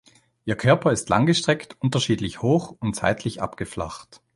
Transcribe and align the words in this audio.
Ihr 0.45 0.55
Körper 0.57 0.91
ist 0.91 1.09
langgestreckt, 1.09 1.75
unterschiedlich 1.79 2.41
hoch 2.41 2.75
und 2.79 2.95
seitlich 2.95 3.39
abgeflacht. 3.39 4.23